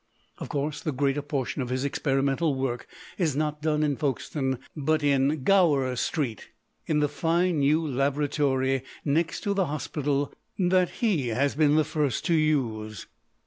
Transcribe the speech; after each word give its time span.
Of 0.39 0.49
course, 0.49 0.81
the 0.81 0.91
greater 0.91 1.21
portion 1.21 1.61
of 1.61 1.69
his 1.69 1.85
experimental 1.85 2.55
work 2.55 2.87
is 3.19 3.35
not 3.35 3.61
done 3.61 3.83
in 3.83 3.95
Folkestone, 3.95 4.57
but 4.75 5.03
in 5.03 5.43
Gower 5.43 5.95
Street, 5.95 6.49
in 6.87 7.01
the 7.01 7.07
fine 7.07 7.59
new 7.59 7.85
laboratory 7.87 8.81
next 9.05 9.41
to 9.41 9.53
the 9.53 9.67
hospital 9.67 10.33
that 10.57 10.89
he 10.89 11.27
has 11.27 11.53
been 11.53 11.75
the 11.75 11.83
first 11.83 12.25
to 12.25 12.33
use. 12.33 13.05